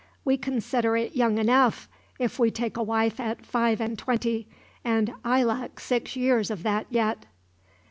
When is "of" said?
6.49-6.63